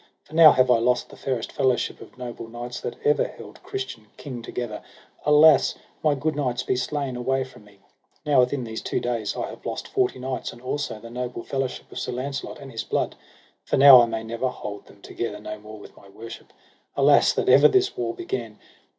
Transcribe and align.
for 0.23 0.33
now 0.33 0.51
have 0.51 0.71
I 0.71 0.79
lost 0.79 1.09
the 1.09 1.15
fairest 1.15 1.51
fellowship 1.51 2.01
of 2.01 2.17
noble 2.17 2.47
knights 2.47 2.81
that 2.81 2.97
ever 3.05 3.23
held 3.27 3.61
Christian 3.61 4.07
king 4.17 4.41
together. 4.41 4.81
Alas, 5.27 5.75
my 6.03 6.15
good 6.15 6.35
knights 6.35 6.63
be 6.63 6.75
slain 6.75 7.15
away 7.15 7.43
from 7.43 7.65
me: 7.65 7.81
now 8.25 8.39
within 8.39 8.63
these 8.63 8.81
two 8.81 8.99
days 8.99 9.35
I 9.37 9.47
have 9.51 9.63
lost 9.63 9.87
forty 9.87 10.17
knights, 10.17 10.51
and 10.53 10.59
also 10.59 10.99
the 10.99 11.11
noble 11.11 11.43
fellowship 11.43 11.91
of 11.91 11.99
Sir 11.99 12.13
Launcelot 12.13 12.57
and 12.57 12.71
his 12.71 12.83
blood, 12.83 13.15
for 13.63 13.77
now 13.77 14.01
I 14.01 14.07
may 14.07 14.23
never 14.23 14.47
hold 14.49 14.87
them 14.87 15.03
together 15.03 15.39
no 15.39 15.59
more 15.59 15.77
with 15.77 15.95
my 15.95 16.09
worship. 16.09 16.51
Alas 16.97 17.31
that 17.33 17.47
ever 17.47 17.67
this 17.67 17.95
war 17.95 18.15
began. 18.15 18.57